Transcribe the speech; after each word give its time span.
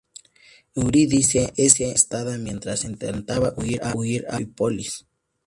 Eurídice 0.73 1.53
es 1.57 1.79
arrestada, 1.79 2.35
mientras 2.39 2.85
intentaba 2.85 3.53
huir 3.55 3.83
a 4.25 4.31
Anfípolis. 4.31 5.05